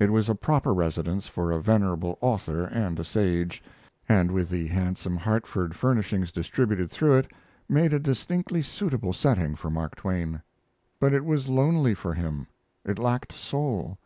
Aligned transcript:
It 0.00 0.10
was 0.10 0.28
a 0.28 0.34
proper 0.34 0.74
residence 0.74 1.28
for 1.28 1.52
a 1.52 1.62
venerable 1.62 2.18
author 2.20 2.64
and 2.64 2.98
a 2.98 3.04
sage, 3.04 3.62
and 4.08 4.32
with 4.32 4.48
the 4.50 4.66
handsome 4.66 5.16
Hartford 5.16 5.76
furnishings 5.76 6.32
distributed 6.32 6.90
through 6.90 7.18
it, 7.18 7.30
made 7.68 7.92
a 7.92 8.00
distinctly 8.00 8.62
suitable 8.62 9.12
setting 9.12 9.54
for 9.54 9.70
Mark 9.70 9.94
Twain. 9.94 10.42
But 10.98 11.12
it 11.12 11.24
was 11.24 11.46
lonely 11.48 11.94
for 11.94 12.14
him. 12.14 12.48
It 12.84 12.98
lacked 12.98 13.32
soul. 13.32 13.98